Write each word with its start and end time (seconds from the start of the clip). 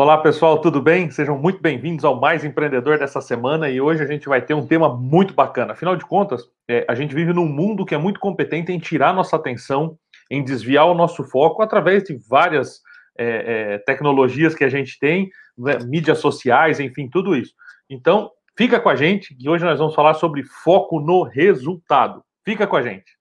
Olá 0.00 0.16
pessoal, 0.16 0.60
tudo 0.60 0.80
bem? 0.80 1.10
Sejam 1.10 1.36
muito 1.36 1.60
bem-vindos 1.60 2.04
ao 2.04 2.20
Mais 2.20 2.44
Empreendedor 2.44 3.00
dessa 3.00 3.20
semana 3.20 3.68
e 3.68 3.80
hoje 3.80 4.00
a 4.00 4.06
gente 4.06 4.28
vai 4.28 4.40
ter 4.40 4.54
um 4.54 4.64
tema 4.64 4.88
muito 4.88 5.34
bacana. 5.34 5.72
Afinal 5.72 5.96
de 5.96 6.04
contas, 6.06 6.44
é, 6.68 6.86
a 6.88 6.94
gente 6.94 7.12
vive 7.12 7.32
num 7.32 7.48
mundo 7.48 7.84
que 7.84 7.96
é 7.96 7.98
muito 7.98 8.20
competente 8.20 8.70
em 8.70 8.78
tirar 8.78 9.12
nossa 9.12 9.34
atenção, 9.34 9.98
em 10.30 10.44
desviar 10.44 10.86
o 10.86 10.94
nosso 10.94 11.24
foco 11.24 11.62
através 11.62 12.04
de 12.04 12.16
várias 12.28 12.80
é, 13.18 13.72
é, 13.74 13.78
tecnologias 13.78 14.54
que 14.54 14.62
a 14.62 14.68
gente 14.68 15.00
tem, 15.00 15.30
né, 15.58 15.78
mídias 15.84 16.18
sociais, 16.18 16.78
enfim, 16.78 17.10
tudo 17.10 17.34
isso. 17.34 17.52
Então, 17.90 18.30
fica 18.56 18.78
com 18.78 18.90
a 18.90 18.94
gente 18.94 19.34
que 19.34 19.48
hoje 19.48 19.64
nós 19.64 19.80
vamos 19.80 19.96
falar 19.96 20.14
sobre 20.14 20.44
foco 20.44 21.00
no 21.00 21.24
resultado. 21.24 22.22
Fica 22.44 22.68
com 22.68 22.76
a 22.76 22.82
gente. 22.82 23.17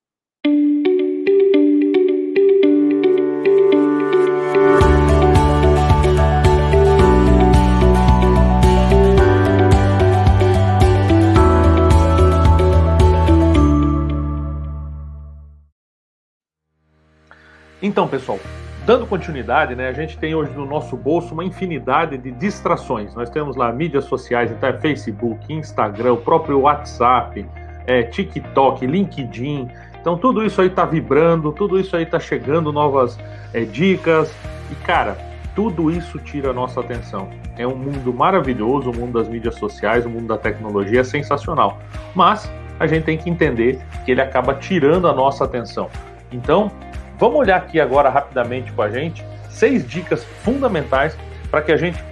Então, 17.82 18.08
pessoal, 18.08 18.40
dando 18.86 19.06
continuidade, 19.06 19.76
né, 19.76 19.88
a 19.88 19.94
gente 19.94 20.18
tem 20.18 20.34
hoje 20.34 20.52
no 20.54 20.66
nosso 20.66 20.98
bolso 20.98 21.34
uma 21.34 21.46
infinidade 21.46 22.18
de 22.18 22.32
distrações. 22.32 23.14
Nós 23.14 23.30
temos 23.30 23.56
lá 23.56 23.72
mídias 23.72 24.06
sociais, 24.06 24.52
então 24.52 24.68
é 24.68 24.74
Facebook, 24.74 25.54
Instagram, 25.54 26.14
o 26.14 26.18
próprio 26.18 26.62
WhatsApp, 26.62 27.46
é, 27.86 28.04
TikTok, 28.04 28.86
LinkedIn. 28.86 29.70
Então 30.02 30.18
tudo 30.18 30.44
isso 30.44 30.60
aí 30.60 30.68
está 30.68 30.86
vibrando, 30.86 31.52
tudo 31.52 31.80
isso 31.80 31.96
aí 31.96 32.04
está 32.04 32.20
chegando 32.20 32.72
novas 32.72 33.20
é, 33.54 33.62
dicas 33.62 34.34
e 34.72 34.76
cara, 34.76 35.18
tudo 35.54 35.92
isso 35.92 36.18
tira 36.18 36.50
a 36.50 36.54
nossa 36.54 36.80
atenção. 36.80 37.30
É 37.58 37.68
um 37.68 37.76
mundo 37.76 38.14
maravilhoso, 38.14 38.90
o 38.90 38.96
mundo 38.96 39.20
das 39.20 39.28
mídias 39.28 39.56
sociais, 39.56 40.06
o 40.06 40.10
mundo 40.10 40.28
da 40.28 40.38
tecnologia 40.38 41.02
é 41.02 41.04
sensacional. 41.04 41.80
Mas 42.16 42.52
a 42.80 42.88
gente 42.88 43.04
tem 43.04 43.18
que 43.18 43.30
entender 43.30 43.80
que 44.06 44.12
ele 44.12 44.22
acaba 44.22 44.54
tirando 44.56 45.08
a 45.08 45.14
nossa 45.14 45.44
atenção. 45.44 45.90
Então, 46.32 46.72
Vamos 47.18 47.40
olhar 47.40 47.58
aqui 47.58 47.80
agora 47.80 48.10
rapidamente 48.10 48.72
com 48.72 48.82
a 48.82 48.90
gente 48.90 49.26
seis 49.50 49.88
dicas 49.88 50.24
fundamentais 50.44 51.18
para 51.50 51.62
que 51.64 51.72
a 51.72 51.78
gente, 51.78 52.04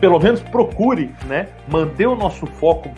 pelo 0.00 0.20
menos, 0.20 0.42
procure 0.42 1.14
né, 1.26 1.48
manter 1.66 2.06
o 2.06 2.14
nosso 2.14 2.46
foco 2.46 2.90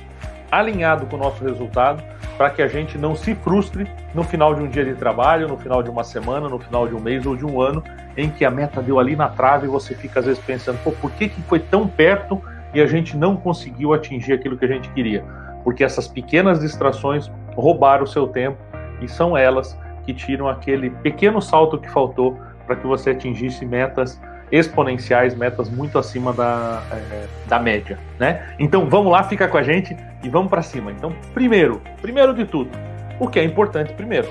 alinhado 0.51 1.07
com 1.07 1.17
o 1.17 1.19
nosso 1.19 1.45
resultado, 1.45 2.03
para 2.37 2.51
que 2.51 2.63
a 2.63 2.69
gente 2.69 2.99
não 2.99 3.15
se 3.15 3.35
frustre 3.35 3.87
no 4.15 4.25
final 4.25 4.55
de 4.55 4.63
um 4.63 4.69
dia 4.69 4.85
de 4.85 4.95
trabalho, 4.95 5.49
no 5.49 5.57
final 5.57 5.83
de 5.83 5.91
uma 5.91 6.03
semana, 6.03 6.49
no 6.49 6.59
final 6.59 6.87
de 6.89 6.95
um 6.95 7.01
mês 7.01 7.25
ou 7.25 7.37
de 7.37 7.47
um 7.47 7.61
ano, 7.61 7.83
em 8.17 8.29
que 8.29 8.45
a 8.45 8.51
meta 8.51 8.83
deu 8.83 8.99
ali 8.99 9.15
na 9.15 9.29
trave 9.29 9.67
e 9.67 9.71
você 9.71 9.95
fica 9.95 10.21
às 10.21 10.27
vezes 10.27 10.43
pensando, 10.43 10.79
pô, 10.83 10.93
por 10.93 11.11
que, 11.13 11.29
que 11.29 11.41
foi 11.43 11.61
tão 11.61 11.87
perto 11.87 12.43
e 12.75 12.81
a 12.81 12.87
gente 12.87 13.17
não 13.17 13.37
conseguiu 13.37 13.95
atingir 13.95 14.33
aquilo 14.33 14.57
que 14.57 14.65
a 14.65 14.69
gente 14.69 14.89
queria? 14.91 15.25
Porque 15.63 15.85
essas 15.85 16.09
pequenas 16.09 16.61
distrações 16.61 17.31
roubaram 17.55 18.05
o 18.05 18.07
seu 18.07 18.27
tempo 18.27 18.59
e 19.01 19.09
são 19.09 19.37
elas 19.37 19.77
que 20.07 20.15
tiram 20.15 20.49
aquele 20.49 20.89
pequeno 20.89 21.43
salto 21.43 21.77
que 21.79 21.91
faltou 21.91 22.39
para 22.65 22.77
que 22.77 22.87
você 22.87 23.11
atingisse 23.11 23.67
metas 23.67 24.21
exponenciais, 24.51 25.35
metas 25.35 25.69
muito 25.69 25.99
acima 25.99 26.33
da, 26.33 26.83
é, 26.93 27.27
da 27.49 27.59
média, 27.59 27.99
né? 28.19 28.55
Então 28.59 28.89
vamos 28.89 29.11
lá, 29.11 29.25
fica 29.25 29.49
com 29.49 29.59
a 29.59 29.63
gente 29.63 29.97
e 30.23 30.29
vamos 30.29 30.49
para 30.49 30.63
cima. 30.63 30.93
Então, 30.93 31.13
primeiro, 31.35 31.83
primeiro 32.01 32.33
de 32.33 32.45
tudo, 32.45 32.71
o 33.19 33.27
que 33.29 33.41
é 33.41 33.45
importante 33.45 33.93
primeiro. 33.93 34.29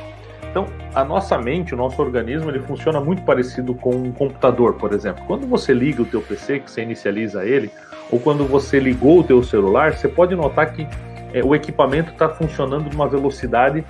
Então, 0.50 0.68
a 0.94 1.04
nossa 1.04 1.38
mente, 1.38 1.74
o 1.74 1.78
nosso 1.78 2.02
organismo, 2.02 2.50
ele 2.50 2.62
funciona 2.62 3.02
muito 3.02 3.24
parecido 3.24 3.76
com 3.76 3.94
um 3.94 4.12
computador, 4.14 4.76
por 4.76 4.94
exemplo. 4.94 5.22
Quando 5.28 5.46
você 5.46 5.74
liga 5.74 6.02
o 6.02 6.06
teu 6.06 6.22
PC, 6.22 6.60
que 6.60 6.72
você 6.72 6.82
inicializa 6.82 7.44
ele, 7.44 7.70
ou 8.10 8.22
quando 8.22 8.46
você 8.46 8.80
ligou 8.80 9.20
o 9.20 9.24
teu 9.24 9.44
celular, 9.44 9.94
você 9.94 10.08
pode 10.08 10.34
notar 10.34 10.72
que 10.72 10.88
é, 11.34 11.44
o 11.44 11.54
equipamento 11.54 12.12
está 12.12 12.30
funcionando 12.30 12.90
numa 12.90 13.06
velocidade 13.06 13.84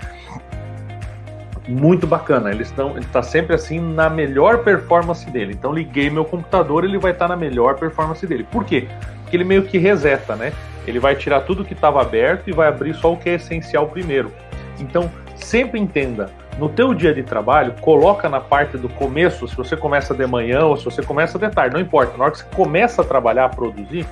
muito 1.67 2.05
bacana. 2.05 2.51
Ele 2.51 2.63
está 2.63 3.21
sempre 3.21 3.55
assim 3.55 3.79
na 3.79 4.09
melhor 4.09 4.63
performance 4.63 5.29
dele. 5.29 5.53
Então 5.53 5.73
liguei 5.73 6.09
meu 6.09 6.25
computador, 6.25 6.83
ele 6.83 6.97
vai 6.97 7.11
estar 7.11 7.27
tá 7.27 7.35
na 7.35 7.37
melhor 7.39 7.75
performance 7.75 8.25
dele. 8.25 8.45
Por 8.49 8.63
quê? 8.63 8.87
Porque 9.21 9.35
ele 9.35 9.43
meio 9.43 9.63
que 9.63 9.77
reseta, 9.77 10.35
né? 10.35 10.53
Ele 10.85 10.99
vai 10.99 11.15
tirar 11.15 11.41
tudo 11.41 11.65
que 11.65 11.73
estava 11.73 12.01
aberto 12.01 12.47
e 12.47 12.53
vai 12.53 12.67
abrir 12.67 12.93
só 12.93 13.13
o 13.13 13.17
que 13.17 13.29
é 13.29 13.35
essencial 13.35 13.87
primeiro. 13.87 14.31
Então 14.79 15.11
sempre 15.35 15.79
entenda, 15.79 16.29
no 16.57 16.69
teu 16.69 16.93
dia 16.93 17.13
de 17.13 17.23
trabalho, 17.23 17.73
coloca 17.81 18.29
na 18.29 18.39
parte 18.39 18.77
do 18.77 18.87
começo, 18.87 19.47
se 19.47 19.55
você 19.55 19.75
começa 19.75 20.13
de 20.13 20.25
manhã 20.25 20.65
ou 20.65 20.77
se 20.77 20.85
você 20.85 21.01
começa 21.01 21.37
de 21.37 21.49
tarde, 21.49 21.73
não 21.73 21.81
importa. 21.81 22.17
Na 22.17 22.25
hora 22.25 22.31
que 22.31 22.39
você 22.39 22.55
começa 22.55 23.01
a 23.01 23.05
trabalhar, 23.05 23.45
a 23.45 23.49
produzir, 23.49 24.05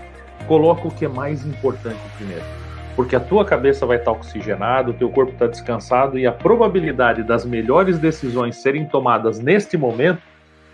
coloca 0.47 0.87
o 0.87 0.91
que 0.91 1.05
é 1.05 1.07
mais 1.07 1.45
importante 1.45 1.99
primeiro 2.17 2.62
porque 2.95 3.15
a 3.15 3.19
tua 3.19 3.43
cabeça 3.43 3.85
vai 3.85 3.97
estar 3.97 4.11
oxigenada, 4.11 4.91
o 4.91 4.93
teu 4.93 5.09
corpo 5.09 5.33
está 5.33 5.47
descansado 5.47 6.17
e 6.17 6.27
a 6.27 6.31
probabilidade 6.31 7.23
das 7.23 7.45
melhores 7.45 7.97
decisões 7.97 8.57
serem 8.57 8.85
tomadas 8.85 9.39
neste 9.39 9.77
momento 9.77 10.21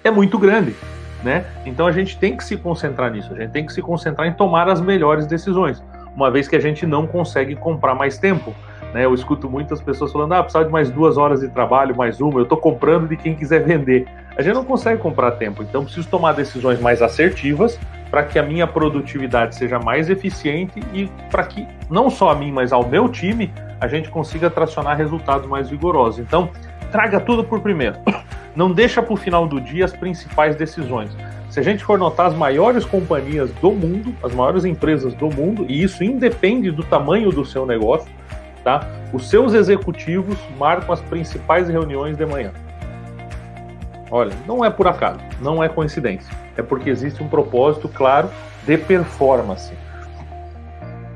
é 0.03 0.11
muito 0.11 0.37
grande, 0.37 0.75
né? 1.23 1.45
Então 1.65 1.87
a 1.87 1.91
gente 1.91 2.17
tem 2.17 2.35
que 2.35 2.43
se 2.43 2.57
concentrar 2.57 3.11
nisso, 3.11 3.33
a 3.33 3.37
gente 3.37 3.51
tem 3.51 3.65
que 3.65 3.73
se 3.73 3.81
concentrar 3.81 4.27
em 4.27 4.33
tomar 4.33 4.67
as 4.69 4.81
melhores 4.81 5.25
decisões, 5.25 5.83
uma 6.15 6.29
vez 6.29 6.47
que 6.47 6.55
a 6.55 6.59
gente 6.59 6.85
não 6.85 7.07
consegue 7.07 7.55
comprar 7.55 7.95
mais 7.95 8.17
tempo. 8.17 8.53
Né? 8.93 9.05
Eu 9.05 9.13
escuto 9.13 9.49
muitas 9.49 9.81
pessoas 9.81 10.11
falando: 10.11 10.33
ah, 10.33 10.43
precisa 10.43 10.65
de 10.65 10.71
mais 10.71 10.89
duas 10.89 11.17
horas 11.17 11.41
de 11.41 11.47
trabalho, 11.49 11.95
mais 11.95 12.19
uma, 12.19 12.39
eu 12.39 12.43
estou 12.43 12.57
comprando 12.57 13.07
de 13.07 13.15
quem 13.15 13.35
quiser 13.35 13.63
vender. 13.63 14.07
A 14.35 14.41
gente 14.41 14.55
não 14.55 14.65
consegue 14.65 15.01
comprar 15.01 15.31
tempo, 15.31 15.61
então 15.61 15.83
preciso 15.83 16.07
tomar 16.07 16.33
decisões 16.33 16.79
mais 16.79 17.01
assertivas 17.01 17.79
para 18.09 18.23
que 18.23 18.39
a 18.39 18.43
minha 18.43 18.65
produtividade 18.65 19.55
seja 19.55 19.79
mais 19.79 20.09
eficiente 20.09 20.81
e 20.93 21.07
para 21.29 21.43
que 21.43 21.67
não 21.89 22.09
só 22.09 22.29
a 22.29 22.35
mim, 22.35 22.51
mas 22.51 22.71
ao 22.71 22.87
meu 22.87 23.07
time, 23.07 23.51
a 23.79 23.87
gente 23.87 24.09
consiga 24.09 24.49
tracionar 24.49 24.97
resultados 24.97 25.47
mais 25.47 25.69
vigorosos. 25.69 26.19
Então, 26.19 26.49
traga 26.91 27.19
tudo 27.19 27.43
por 27.43 27.61
primeiro. 27.61 27.97
Não 28.55 28.71
deixa 28.71 29.01
para 29.01 29.13
o 29.13 29.15
final 29.15 29.47
do 29.47 29.61
dia 29.61 29.85
as 29.85 29.93
principais 29.93 30.55
decisões. 30.55 31.15
Se 31.49 31.59
a 31.59 31.63
gente 31.63 31.83
for 31.83 31.97
notar 31.97 32.25
as 32.25 32.33
maiores 32.33 32.83
companhias 32.83 33.51
do 33.53 33.71
mundo, 33.71 34.13
as 34.23 34.33
maiores 34.33 34.65
empresas 34.65 35.13
do 35.13 35.29
mundo, 35.29 35.65
e 35.69 35.81
isso 35.81 36.03
independe 36.03 36.69
do 36.71 36.83
tamanho 36.83 37.31
do 37.31 37.45
seu 37.45 37.65
negócio, 37.65 38.11
tá? 38.63 38.87
Os 39.13 39.29
seus 39.29 39.53
executivos 39.53 40.37
marcam 40.57 40.93
as 40.93 41.01
principais 41.01 41.69
reuniões 41.69 42.17
de 42.17 42.25
manhã. 42.25 42.51
Olha, 44.11 44.33
não 44.47 44.65
é 44.65 44.69
por 44.69 44.87
acaso, 44.87 45.19
não 45.39 45.63
é 45.63 45.69
coincidência. 45.69 46.35
É 46.57 46.61
porque 46.61 46.89
existe 46.89 47.21
um 47.21 47.27
propósito 47.27 47.87
claro 47.87 48.29
de 48.65 48.77
performance. 48.77 49.73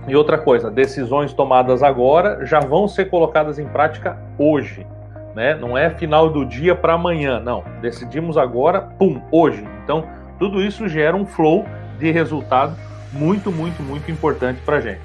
E 0.07 0.15
outra 0.15 0.37
coisa, 0.37 0.69
decisões 0.69 1.33
tomadas 1.33 1.81
agora 1.81 2.45
já 2.45 2.59
vão 2.59 2.87
ser 2.87 3.05
colocadas 3.05 3.57
em 3.57 3.65
prática 3.65 4.17
hoje. 4.37 4.85
Né? 5.33 5.55
Não 5.55 5.77
é 5.77 5.89
final 5.89 6.29
do 6.29 6.45
dia 6.45 6.75
para 6.75 6.93
amanhã, 6.93 7.39
não. 7.39 7.63
Decidimos 7.81 8.37
agora, 8.37 8.81
pum, 8.81 9.21
hoje. 9.31 9.65
Então, 9.83 10.05
tudo 10.37 10.61
isso 10.61 10.87
gera 10.87 11.15
um 11.15 11.25
flow 11.25 11.65
de 11.97 12.11
resultado 12.11 12.75
muito, 13.11 13.51
muito, 13.51 13.81
muito 13.81 14.11
importante 14.11 14.61
para 14.61 14.79
gente. 14.79 15.01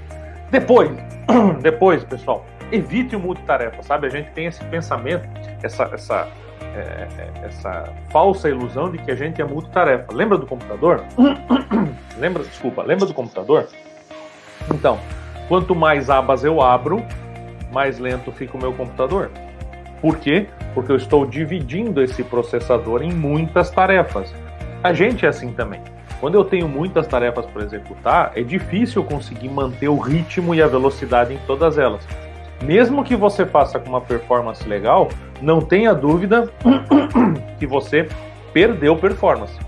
Depois, 0.50 0.90
depois, 1.62 2.04
pessoal, 2.04 2.44
evite 2.72 3.14
o 3.14 3.20
multitarefa, 3.20 3.82
sabe? 3.82 4.06
A 4.06 4.10
gente 4.10 4.30
tem 4.32 4.46
esse 4.46 4.62
pensamento, 4.64 5.28
essa, 5.62 5.84
essa 5.92 6.28
é, 6.80 7.08
é, 7.18 7.46
essa 7.46 7.92
falsa 8.10 8.48
ilusão 8.48 8.90
de 8.90 8.98
que 8.98 9.10
a 9.10 9.14
gente 9.14 9.40
é 9.40 9.44
multitarefa. 9.44 10.12
Lembra 10.12 10.38
do 10.38 10.46
computador? 10.46 11.04
lembra, 12.18 12.42
desculpa, 12.42 12.82
lembra 12.82 13.06
do 13.06 13.14
computador? 13.14 13.66
Então, 14.72 14.98
quanto 15.48 15.74
mais 15.74 16.10
abas 16.10 16.44
eu 16.44 16.60
abro, 16.60 17.04
mais 17.72 17.98
lento 17.98 18.32
fica 18.32 18.56
o 18.56 18.60
meu 18.60 18.72
computador. 18.72 19.30
Por 20.00 20.18
quê? 20.18 20.46
Porque 20.74 20.92
eu 20.92 20.96
estou 20.96 21.26
dividindo 21.26 22.02
esse 22.02 22.22
processador 22.22 23.02
em 23.02 23.12
muitas 23.12 23.70
tarefas. 23.70 24.32
A 24.82 24.92
gente 24.92 25.26
é 25.26 25.28
assim 25.28 25.52
também. 25.52 25.82
Quando 26.20 26.34
eu 26.34 26.44
tenho 26.44 26.68
muitas 26.68 27.06
tarefas 27.06 27.46
para 27.46 27.64
executar, 27.64 28.32
é 28.34 28.42
difícil 28.42 29.04
conseguir 29.04 29.48
manter 29.48 29.88
o 29.88 29.98
ritmo 29.98 30.54
e 30.54 30.62
a 30.62 30.66
velocidade 30.66 31.34
em 31.34 31.38
todas 31.46 31.78
elas 31.78 32.04
mesmo 32.62 33.04
que 33.04 33.14
você 33.14 33.46
faça 33.46 33.78
com 33.78 33.88
uma 33.88 34.00
performance 34.00 34.66
legal, 34.68 35.08
não 35.40 35.60
tenha 35.60 35.94
dúvida 35.94 36.50
que 37.58 37.66
você 37.66 38.08
perdeu 38.52 38.96
performance. 38.96 39.58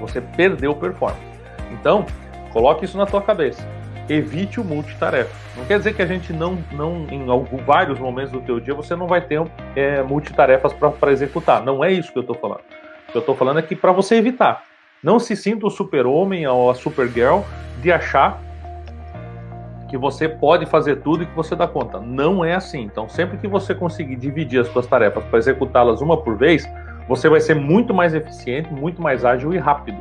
Você 0.00 0.20
perdeu 0.20 0.74
performance. 0.74 1.24
Então, 1.72 2.04
coloque 2.52 2.84
isso 2.84 2.98
na 2.98 3.06
tua 3.06 3.22
cabeça. 3.22 3.66
Evite 4.08 4.60
o 4.60 4.64
multitarefa. 4.64 5.34
Não 5.56 5.64
quer 5.64 5.78
dizer 5.78 5.94
que 5.94 6.02
a 6.02 6.06
gente 6.06 6.32
não, 6.32 6.58
não 6.72 7.06
em 7.10 7.28
algum, 7.28 7.56
vários 7.56 7.98
momentos 7.98 8.30
do 8.30 8.40
teu 8.40 8.60
dia 8.60 8.74
você 8.74 8.94
não 8.94 9.06
vai 9.06 9.20
ter 9.20 9.42
é, 9.74 10.02
multitarefas 10.02 10.72
para 10.72 11.10
executar. 11.10 11.64
Não 11.64 11.82
é 11.82 11.90
isso 11.90 12.12
que 12.12 12.18
eu 12.18 12.22
estou 12.22 12.36
falando. 12.36 12.60
O 13.08 13.12
que 13.12 13.16
eu 13.18 13.20
estou 13.20 13.34
falando 13.34 13.58
é 13.58 13.62
que 13.62 13.74
para 13.74 13.92
você 13.92 14.16
evitar. 14.16 14.62
Não 15.02 15.18
se 15.18 15.34
sinta 15.36 15.66
o 15.66 15.70
super-homem 15.70 16.46
ou 16.46 16.70
a 16.70 16.74
super-girl 16.74 17.40
de 17.80 17.90
achar 17.90 18.40
que 19.88 19.96
você 19.96 20.28
pode 20.28 20.66
fazer 20.66 20.96
tudo 20.96 21.22
e 21.22 21.26
que 21.26 21.34
você 21.34 21.54
dá 21.54 21.66
conta. 21.66 22.00
Não 22.00 22.44
é 22.44 22.54
assim. 22.54 22.82
Então, 22.82 23.08
sempre 23.08 23.38
que 23.38 23.46
você 23.46 23.74
conseguir 23.74 24.16
dividir 24.16 24.60
as 24.60 24.68
suas 24.68 24.86
tarefas 24.86 25.24
para 25.24 25.38
executá-las 25.38 26.00
uma 26.00 26.16
por 26.16 26.36
vez, 26.36 26.68
você 27.08 27.28
vai 27.28 27.40
ser 27.40 27.54
muito 27.54 27.94
mais 27.94 28.14
eficiente, 28.14 28.72
muito 28.72 29.00
mais 29.00 29.24
ágil 29.24 29.52
e 29.52 29.58
rápido. 29.58 29.98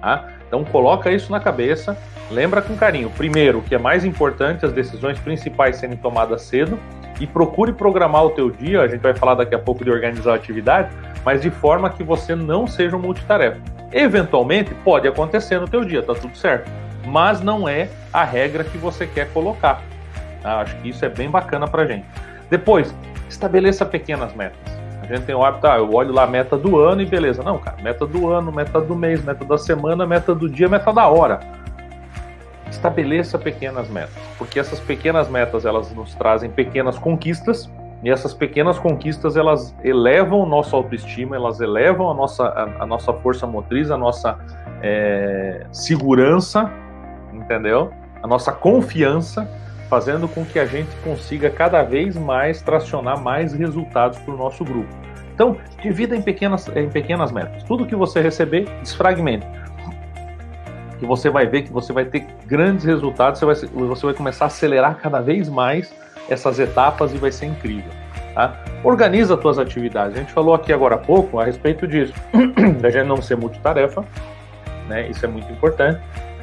Tá? 0.00 0.28
Então 0.46 0.64
coloca 0.64 1.10
isso 1.10 1.30
na 1.30 1.38
cabeça, 1.38 1.96
lembra 2.30 2.62
com 2.62 2.76
carinho. 2.76 3.10
Primeiro, 3.10 3.60
que 3.62 3.74
é 3.74 3.78
mais 3.78 4.04
importante, 4.04 4.64
as 4.64 4.72
decisões 4.72 5.18
principais 5.18 5.76
serem 5.76 5.96
tomadas 5.96 6.42
cedo 6.42 6.78
e 7.20 7.26
procure 7.26 7.72
programar 7.72 8.24
o 8.24 8.30
teu 8.30 8.50
dia, 8.50 8.80
a 8.80 8.88
gente 8.88 9.00
vai 9.00 9.14
falar 9.14 9.34
daqui 9.34 9.54
a 9.54 9.58
pouco 9.58 9.84
de 9.84 9.90
organizar 9.90 10.32
a 10.32 10.36
atividade, 10.36 10.88
mas 11.24 11.42
de 11.42 11.50
forma 11.50 11.90
que 11.90 12.02
você 12.02 12.34
não 12.34 12.66
seja 12.66 12.96
um 12.96 13.00
multitarefa. 13.00 13.60
Eventualmente 13.92 14.72
pode 14.84 15.08
acontecer 15.08 15.58
no 15.58 15.66
teu 15.66 15.84
dia, 15.84 16.02
tá 16.02 16.14
tudo 16.14 16.36
certo, 16.36 16.70
mas 17.08 17.40
não 17.40 17.68
é 17.68 17.88
a 18.12 18.24
regra 18.24 18.62
que 18.64 18.78
você 18.78 19.06
quer 19.06 19.32
colocar. 19.32 19.82
Tá? 20.42 20.60
Acho 20.60 20.76
que 20.76 20.90
isso 20.90 21.04
é 21.04 21.08
bem 21.08 21.30
bacana 21.30 21.66
pra 21.66 21.84
gente. 21.86 22.06
Depois, 22.50 22.94
estabeleça 23.28 23.84
pequenas 23.84 24.34
metas. 24.34 24.58
A 25.02 25.06
gente 25.06 25.24
tem 25.24 25.34
o 25.34 25.42
hábito, 25.42 25.66
ah, 25.66 25.78
eu 25.78 25.92
olho 25.94 26.12
lá 26.12 26.24
a 26.24 26.26
meta 26.26 26.56
do 26.56 26.78
ano 26.78 27.00
e 27.00 27.06
beleza. 27.06 27.42
Não, 27.42 27.58
cara, 27.58 27.80
meta 27.82 28.06
do 28.06 28.30
ano, 28.30 28.52
meta 28.52 28.80
do 28.80 28.94
mês, 28.94 29.24
meta 29.24 29.44
da 29.44 29.56
semana, 29.56 30.06
meta 30.06 30.34
do 30.34 30.48
dia, 30.48 30.68
meta 30.68 30.92
da 30.92 31.08
hora. 31.08 31.40
Estabeleça 32.70 33.38
pequenas 33.38 33.88
metas, 33.88 34.12
porque 34.36 34.60
essas 34.60 34.78
pequenas 34.78 35.28
metas 35.28 35.64
elas 35.64 35.90
nos 35.94 36.14
trazem 36.14 36.50
pequenas 36.50 36.98
conquistas 36.98 37.70
e 38.02 38.10
essas 38.10 38.34
pequenas 38.34 38.78
conquistas 38.78 39.36
elas 39.36 39.74
elevam 39.82 40.40
o 40.40 40.46
nosso 40.46 40.76
autoestima, 40.76 41.34
elas 41.34 41.60
elevam 41.60 42.10
a 42.10 42.14
nossa, 42.14 42.44
a, 42.44 42.82
a 42.82 42.86
nossa 42.86 43.12
força 43.14 43.46
motriz, 43.46 43.90
a 43.90 43.96
nossa 43.96 44.38
é, 44.82 45.66
segurança, 45.72 46.70
entendeu? 47.48 47.90
A 48.22 48.26
nossa 48.26 48.52
confiança 48.52 49.48
fazendo 49.88 50.28
com 50.28 50.44
que 50.44 50.58
a 50.58 50.66
gente 50.66 50.94
consiga 51.02 51.48
cada 51.48 51.82
vez 51.82 52.14
mais 52.14 52.60
tracionar 52.60 53.18
mais 53.18 53.54
resultados 53.54 54.18
para 54.18 54.34
o 54.34 54.36
nosso 54.36 54.62
grupo. 54.62 54.88
Então, 55.32 55.56
divida 55.80 56.14
em 56.14 56.20
pequenas, 56.20 56.68
em 56.76 56.90
pequenas 56.90 57.32
metas. 57.32 57.62
Tudo 57.62 57.86
que 57.86 57.96
você 57.96 58.20
receber, 58.20 58.68
desfragmente. 58.82 59.46
Que 60.98 61.06
você 61.06 61.30
vai 61.30 61.46
ver 61.46 61.62
que 61.62 61.72
você 61.72 61.92
vai 61.92 62.04
ter 62.04 62.26
grandes 62.44 62.84
resultados, 62.84 63.40
você 63.40 63.46
vai, 63.46 63.86
você 63.86 64.06
vai 64.06 64.14
começar 64.14 64.44
a 64.44 64.48
acelerar 64.48 64.96
cada 64.96 65.20
vez 65.20 65.48
mais 65.48 65.94
essas 66.28 66.58
etapas 66.58 67.14
e 67.14 67.16
vai 67.16 67.32
ser 67.32 67.46
incrível. 67.46 67.90
Tá? 68.34 68.62
Organiza 68.84 69.34
as 69.34 69.40
tuas 69.40 69.58
atividades. 69.58 70.16
A 70.16 70.20
gente 70.20 70.32
falou 70.32 70.52
aqui 70.52 70.72
agora 70.72 70.96
há 70.96 70.98
pouco 70.98 71.38
a 71.38 71.44
respeito 71.44 71.86
disso, 71.86 72.12
da 72.82 72.90
gente 72.90 73.06
não 73.06 73.22
ser 73.22 73.36
multitarefa, 73.36 74.04
né? 74.88 75.08
isso 75.08 75.24
é 75.24 75.28
muito 75.28 75.50
importante 75.50 76.00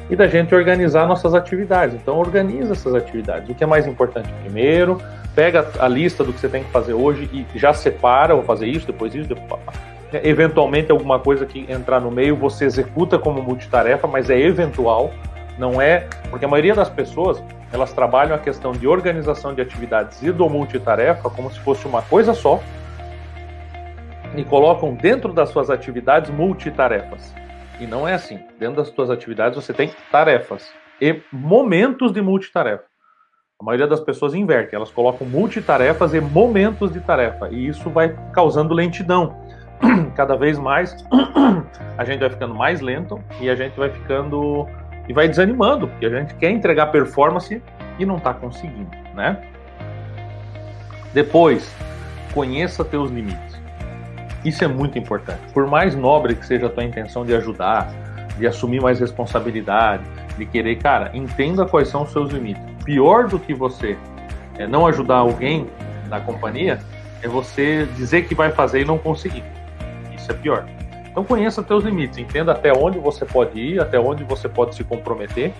e 0.08 0.16
da 0.16 0.26
gente 0.26 0.54
organizar 0.54 1.06
nossas 1.06 1.34
atividades. 1.34 1.94
Então, 1.94 2.18
organiza 2.18 2.72
essas 2.72 2.94
atividades. 2.94 3.48
O 3.48 3.54
que 3.54 3.64
é 3.64 3.66
mais 3.66 3.86
importante 3.86 4.32
primeiro, 4.42 5.00
pega 5.34 5.68
a 5.78 5.88
lista 5.88 6.22
do 6.24 6.32
que 6.32 6.40
você 6.40 6.48
tem 6.48 6.64
que 6.64 6.70
fazer 6.70 6.94
hoje 6.94 7.28
e 7.32 7.58
já 7.58 7.72
separa, 7.72 8.34
vou 8.34 8.44
fazer 8.44 8.66
isso, 8.66 8.86
depois 8.86 9.14
isso, 9.14 9.28
depois... 9.28 9.60
eventualmente 10.22 10.90
alguma 10.90 11.18
coisa 11.18 11.44
que 11.44 11.70
entrar 11.70 12.00
no 12.00 12.10
meio 12.10 12.36
você 12.36 12.64
executa 12.64 13.18
como 13.18 13.42
multitarefa, 13.42 14.06
mas 14.06 14.30
é 14.30 14.38
eventual, 14.38 15.10
não 15.58 15.80
é, 15.80 16.06
porque 16.30 16.44
a 16.44 16.48
maioria 16.48 16.74
das 16.74 16.88
pessoas, 16.88 17.42
elas 17.72 17.92
trabalham 17.92 18.34
a 18.34 18.38
questão 18.38 18.72
de 18.72 18.86
organização 18.86 19.54
de 19.54 19.60
atividades 19.60 20.22
e 20.22 20.30
do 20.30 20.48
multitarefa 20.48 21.28
como 21.28 21.50
se 21.50 21.58
fosse 21.60 21.86
uma 21.86 22.02
coisa 22.02 22.32
só 22.32 22.60
e 24.34 24.44
colocam 24.44 24.94
dentro 24.94 25.32
das 25.32 25.50
suas 25.50 25.70
atividades 25.70 26.30
multitarefas. 26.30 27.34
E 27.80 27.86
não 27.86 28.06
é 28.06 28.14
assim. 28.14 28.38
Dentro 28.58 28.76
das 28.76 28.88
suas 28.88 29.10
atividades 29.10 29.56
você 29.56 29.72
tem 29.72 29.90
tarefas 30.10 30.72
e 31.00 31.20
momentos 31.30 32.12
de 32.12 32.20
multitarefa. 32.22 32.84
A 33.58 33.64
maioria 33.64 33.86
das 33.86 34.00
pessoas 34.00 34.34
inverte, 34.34 34.74
elas 34.74 34.90
colocam 34.90 35.26
multitarefas 35.26 36.12
e 36.12 36.20
momentos 36.20 36.92
de 36.92 37.00
tarefa, 37.00 37.48
e 37.50 37.68
isso 37.68 37.88
vai 37.88 38.14
causando 38.32 38.74
lentidão. 38.74 39.34
Cada 40.14 40.36
vez 40.36 40.58
mais 40.58 40.94
a 41.96 42.04
gente 42.04 42.20
vai 42.20 42.28
ficando 42.28 42.54
mais 42.54 42.82
lento 42.82 43.18
e 43.40 43.48
a 43.48 43.54
gente 43.54 43.74
vai 43.78 43.90
ficando 43.90 44.66
e 45.08 45.12
vai 45.12 45.28
desanimando, 45.28 45.88
porque 45.88 46.04
a 46.04 46.10
gente 46.10 46.34
quer 46.34 46.50
entregar 46.50 46.86
performance 46.86 47.62
e 47.98 48.04
não 48.04 48.18
está 48.18 48.34
conseguindo, 48.34 48.90
né? 49.14 49.42
Depois, 51.14 51.74
conheça 52.34 52.84
teus 52.84 53.10
limites. 53.10 53.45
Isso 54.46 54.62
é 54.62 54.68
muito 54.68 54.96
importante. 54.96 55.40
Por 55.52 55.66
mais 55.66 55.96
nobre 55.96 56.36
que 56.36 56.46
seja 56.46 56.66
a 56.66 56.70
tua 56.70 56.84
intenção 56.84 57.26
de 57.26 57.34
ajudar, 57.34 57.92
de 58.38 58.46
assumir 58.46 58.80
mais 58.80 59.00
responsabilidade, 59.00 60.04
de 60.38 60.46
querer, 60.46 60.76
cara, 60.76 61.10
entenda 61.12 61.66
quais 61.66 61.88
são 61.88 62.04
os 62.04 62.12
seus 62.12 62.30
limites. 62.30 62.62
Pior 62.84 63.26
do 63.26 63.40
que 63.40 63.52
você 63.52 63.98
é, 64.56 64.64
não 64.64 64.86
ajudar 64.86 65.16
alguém 65.16 65.66
na 66.08 66.20
companhia 66.20 66.78
é 67.22 67.26
você 67.26 67.88
dizer 67.96 68.28
que 68.28 68.36
vai 68.36 68.52
fazer 68.52 68.82
e 68.82 68.84
não 68.84 68.98
conseguir. 68.98 69.42
Isso 70.16 70.30
é 70.30 70.34
pior. 70.34 70.64
Então 71.10 71.24
conheça 71.24 71.60
teus 71.60 71.82
limites, 71.82 72.16
entenda 72.16 72.52
até 72.52 72.72
onde 72.72 73.00
você 73.00 73.24
pode 73.24 73.58
ir, 73.58 73.80
até 73.80 73.98
onde 73.98 74.22
você 74.22 74.48
pode 74.48 74.76
se 74.76 74.84
comprometer 74.84 75.52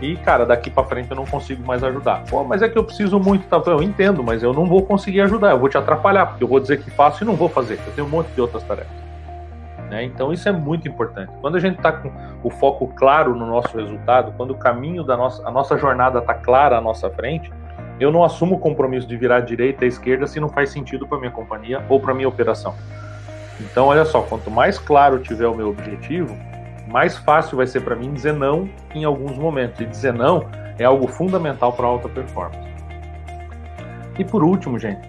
e, 0.00 0.16
cara, 0.16 0.44
daqui 0.44 0.70
para 0.70 0.84
frente 0.84 1.10
eu 1.10 1.16
não 1.16 1.24
consigo 1.24 1.64
mais 1.66 1.82
ajudar. 1.82 2.24
Pô, 2.28 2.44
mas 2.44 2.62
é 2.62 2.68
que 2.68 2.76
eu 2.76 2.84
preciso 2.84 3.18
muito, 3.18 3.46
tá? 3.46 3.62
Eu 3.70 3.82
entendo, 3.82 4.22
mas 4.22 4.42
eu 4.42 4.52
não 4.52 4.66
vou 4.66 4.82
conseguir 4.82 5.20
ajudar, 5.22 5.52
eu 5.52 5.58
vou 5.58 5.68
te 5.68 5.78
atrapalhar, 5.78 6.26
porque 6.26 6.44
eu 6.44 6.48
vou 6.48 6.60
dizer 6.60 6.82
que 6.82 6.90
faço 6.90 7.22
e 7.22 7.26
não 7.26 7.34
vou 7.34 7.48
fazer. 7.48 7.78
Eu 7.86 7.92
tenho 7.94 8.06
um 8.06 8.10
monte 8.10 8.28
de 8.28 8.40
outras 8.40 8.62
tarefas. 8.64 9.04
Né? 9.90 10.04
Então 10.04 10.32
isso 10.32 10.48
é 10.48 10.52
muito 10.52 10.88
importante. 10.88 11.32
Quando 11.40 11.56
a 11.56 11.60
gente 11.60 11.76
está 11.76 11.92
com 11.92 12.10
o 12.42 12.50
foco 12.50 12.88
claro 12.88 13.34
no 13.34 13.46
nosso 13.46 13.76
resultado, 13.76 14.32
quando 14.36 14.50
o 14.50 14.56
caminho 14.56 15.04
da 15.04 15.16
nossa, 15.16 15.46
a 15.46 15.50
nossa 15.50 15.78
jornada 15.78 16.18
está 16.18 16.34
clara 16.34 16.78
à 16.78 16.80
nossa 16.80 17.08
frente, 17.10 17.52
eu 18.00 18.10
não 18.10 18.24
assumo 18.24 18.56
o 18.56 18.58
compromisso 18.58 19.06
de 19.06 19.16
virar 19.16 19.36
à 19.36 19.40
direita 19.40 19.84
à 19.84 19.88
esquerda 19.88 20.26
se 20.26 20.40
não 20.40 20.48
faz 20.48 20.70
sentido 20.70 21.06
para 21.06 21.18
minha 21.18 21.30
companhia 21.30 21.82
ou 21.88 22.00
para 22.00 22.12
minha 22.12 22.28
operação. 22.28 22.74
Então, 23.60 23.86
olha 23.86 24.04
só, 24.04 24.20
quanto 24.22 24.50
mais 24.50 24.78
claro 24.78 25.20
tiver 25.20 25.46
o 25.46 25.54
meu 25.54 25.68
objetivo, 25.68 26.36
mais 26.88 27.16
fácil 27.16 27.56
vai 27.56 27.66
ser 27.66 27.80
para 27.80 27.96
mim 27.96 28.12
dizer 28.12 28.32
não 28.32 28.68
em 28.94 29.04
alguns 29.04 29.36
momentos. 29.36 29.80
E 29.80 29.86
dizer 29.86 30.12
não 30.12 30.46
é 30.78 30.84
algo 30.84 31.06
fundamental 31.06 31.72
para 31.72 31.86
alta 31.86 32.08
performance. 32.08 32.58
E 34.18 34.24
por 34.24 34.44
último, 34.44 34.78
gente, 34.78 35.08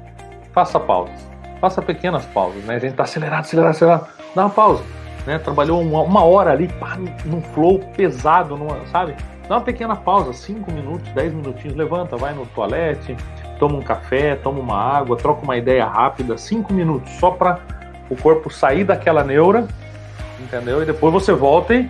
faça 0.51 0.79
pausas. 0.79 1.27
Faça 1.59 1.81
pequenas 1.81 2.25
pausas, 2.25 2.63
né? 2.63 2.75
A 2.75 2.79
gente 2.79 2.91
está 2.91 3.03
acelerado, 3.03 3.41
acelerado, 3.41 3.71
acelerado. 3.71 4.07
Dá 4.35 4.43
uma 4.43 4.49
pausa, 4.49 4.83
né? 5.25 5.39
Trabalhou 5.39 5.81
uma, 5.81 6.01
uma 6.01 6.23
hora 6.23 6.51
ali, 6.51 6.67
pá, 6.67 6.97
num 7.25 7.41
flow 7.41 7.79
pesado, 7.95 8.57
numa, 8.57 8.85
sabe? 8.87 9.15
Dá 9.47 9.55
uma 9.55 9.61
pequena 9.61 9.95
pausa, 9.95 10.33
5 10.33 10.71
minutos, 10.71 11.11
10 11.11 11.33
minutinhos, 11.33 11.77
levanta, 11.77 12.17
vai 12.17 12.33
no 12.33 12.47
toalete, 12.47 13.15
toma 13.59 13.77
um 13.77 13.81
café, 13.81 14.35
toma 14.35 14.59
uma 14.59 14.75
água, 14.75 15.15
troca 15.15 15.43
uma 15.43 15.55
ideia 15.55 15.85
rápida, 15.85 16.35
5 16.35 16.73
minutos, 16.73 17.11
só 17.13 17.29
para 17.29 17.59
o 18.09 18.15
corpo 18.15 18.51
sair 18.51 18.83
daquela 18.83 19.23
neura 19.23 19.67
entendeu? 20.39 20.81
E 20.81 20.85
depois 20.85 21.13
você 21.13 21.33
volta 21.33 21.75
e 21.75 21.89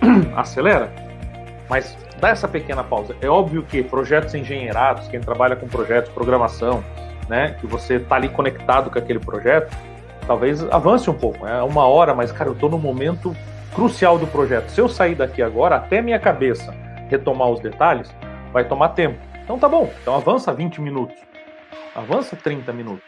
acelera. 0.36 0.92
Mas 1.68 1.96
dá 2.20 2.30
essa 2.30 2.48
pequena 2.48 2.82
pausa. 2.82 3.14
É 3.20 3.28
óbvio 3.28 3.62
que 3.62 3.82
projetos 3.82 4.34
engenheirados, 4.34 5.08
quem 5.08 5.20
trabalha 5.20 5.56
com 5.56 5.66
projetos, 5.66 6.10
programação, 6.12 6.82
né, 7.28 7.56
que 7.60 7.66
você 7.66 7.94
está 7.94 8.16
ali 8.16 8.28
conectado 8.28 8.90
com 8.90 8.98
aquele 8.98 9.18
projeto, 9.18 9.76
talvez 10.26 10.62
avance 10.70 11.08
um 11.10 11.14
pouco. 11.14 11.46
É 11.46 11.62
uma 11.62 11.86
hora, 11.86 12.14
mas 12.14 12.32
cara, 12.32 12.50
eu 12.50 12.54
estou 12.54 12.70
no 12.70 12.78
momento 12.78 13.36
crucial 13.74 14.18
do 14.18 14.26
projeto. 14.26 14.70
Se 14.70 14.80
eu 14.80 14.88
sair 14.88 15.14
daqui 15.14 15.42
agora, 15.42 15.76
até 15.76 16.00
minha 16.00 16.18
cabeça 16.18 16.74
retomar 17.08 17.48
os 17.48 17.60
detalhes, 17.60 18.14
vai 18.52 18.64
tomar 18.64 18.90
tempo. 18.90 19.18
Então 19.42 19.58
tá 19.58 19.68
bom. 19.68 19.90
Então 20.02 20.14
avança 20.14 20.52
20 20.52 20.80
minutos. 20.80 21.16
Avança 21.94 22.36
30 22.36 22.72
minutos. 22.72 23.07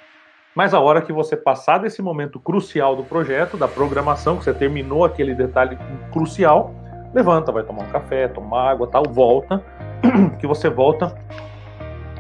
Mas 0.54 0.74
a 0.74 0.80
hora 0.80 1.00
que 1.00 1.12
você 1.12 1.36
passar 1.36 1.78
desse 1.78 2.02
momento 2.02 2.40
crucial 2.40 2.96
do 2.96 3.04
projeto, 3.04 3.56
da 3.56 3.68
programação, 3.68 4.36
que 4.36 4.44
você 4.44 4.52
terminou 4.52 5.04
aquele 5.04 5.34
detalhe 5.34 5.78
crucial, 6.12 6.74
levanta, 7.14 7.52
vai 7.52 7.62
tomar 7.62 7.84
um 7.84 7.88
café, 7.88 8.26
tomar 8.26 8.70
água, 8.70 8.88
tal, 8.88 9.04
volta, 9.08 9.62
que 10.40 10.46
você 10.46 10.68
volta 10.68 11.14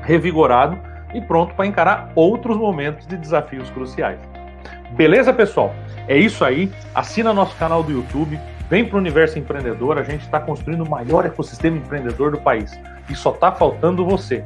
revigorado 0.02 0.78
e 1.12 1.20
pronto 1.20 1.54
para 1.54 1.66
encarar 1.66 2.12
outros 2.14 2.56
momentos 2.56 3.06
de 3.06 3.16
desafios 3.16 3.68
cruciais. 3.70 4.20
Beleza, 4.92 5.32
pessoal? 5.32 5.74
É 6.06 6.16
isso 6.16 6.44
aí. 6.44 6.70
Assina 6.94 7.32
nosso 7.32 7.56
canal 7.56 7.82
do 7.82 7.90
YouTube. 7.90 8.38
Vem 8.68 8.84
para 8.84 8.96
o 8.96 8.98
Universo 8.98 9.38
Empreendedor. 9.38 9.98
A 9.98 10.04
gente 10.04 10.22
está 10.22 10.38
construindo 10.38 10.82
o 10.82 10.88
maior 10.88 11.26
ecossistema 11.26 11.76
empreendedor 11.76 12.30
do 12.30 12.38
país. 12.38 12.78
E 13.08 13.14
só 13.14 13.30
está 13.30 13.50
faltando 13.50 14.04
você. 14.04 14.44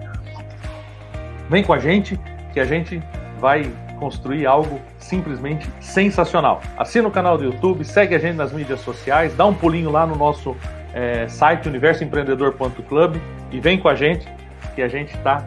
Vem 1.50 1.62
com 1.62 1.72
a 1.72 1.78
gente 1.78 2.18
que 2.52 2.60
a 2.60 2.64
gente 2.64 3.02
vai 3.44 3.70
construir 3.98 4.46
algo 4.46 4.80
simplesmente 4.98 5.68
sensacional. 5.78 6.62
Assina 6.78 7.06
o 7.06 7.10
canal 7.10 7.36
do 7.36 7.44
YouTube, 7.44 7.84
segue 7.84 8.14
a 8.14 8.18
gente 8.18 8.36
nas 8.36 8.54
mídias 8.54 8.80
sociais, 8.80 9.36
dá 9.36 9.44
um 9.44 9.52
pulinho 9.52 9.90
lá 9.90 10.06
no 10.06 10.16
nosso 10.16 10.56
é, 10.94 11.28
site 11.28 11.68
universoempreendedor.club 11.68 13.16
e 13.52 13.60
vem 13.60 13.78
com 13.78 13.86
a 13.86 13.94
gente 13.94 14.26
que 14.74 14.80
a 14.80 14.88
gente 14.88 15.14
está 15.14 15.44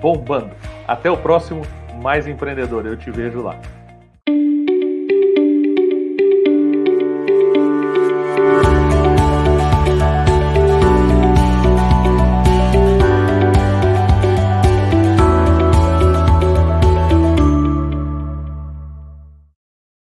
bombando. 0.00 0.52
Até 0.88 1.10
o 1.10 1.18
próximo 1.18 1.60
Mais 2.00 2.26
Empreendedor. 2.26 2.86
Eu 2.86 2.96
te 2.96 3.10
vejo 3.10 3.42
lá. 3.42 3.58